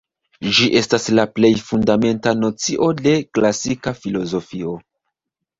[0.59, 4.75] Ĝi estas la plej fundamenta nocio de klasika filozofio.